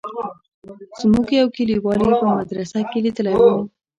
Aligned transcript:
زموږ 1.01 1.27
يو 1.39 1.47
کليوال 1.55 1.99
يې 2.01 2.09
په 2.21 2.27
مدرسه 2.37 2.77
کښې 2.89 2.99
ليدلى 3.03 3.33
و. 3.37 3.41